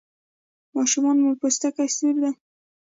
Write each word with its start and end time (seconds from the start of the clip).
ماشوم 0.73 1.05
مو 1.21 1.31
پوستکی 1.39 1.87
سور 1.95 2.15
دی؟ 2.21 2.31